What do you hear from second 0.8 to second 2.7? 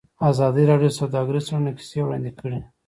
د سوداګریز تړونونه کیسې وړاندې کړي.